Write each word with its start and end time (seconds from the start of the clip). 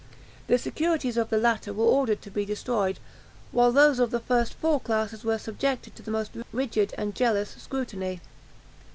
The 0.47 0.57
securities 0.57 1.15
of 1.15 1.29
the 1.29 1.37
latter 1.37 1.71
were 1.73 1.83
ordered 1.85 2.23
to 2.23 2.31
be 2.31 2.43
destroyed, 2.43 2.97
while 3.51 3.71
those 3.71 3.99
of 3.99 4.09
the 4.09 4.19
first 4.19 4.55
four 4.55 4.79
classes 4.79 5.23
were 5.23 5.37
subjected 5.37 5.95
to 5.95 6.03
a 6.07 6.09
most 6.09 6.31
rigid 6.51 6.91
and 6.97 7.13
jealous 7.13 7.51
scrutiny. 7.59 8.19